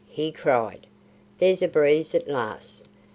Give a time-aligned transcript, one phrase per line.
[0.09, 0.87] he cried,
[1.37, 2.85] "there's a breeze at last!"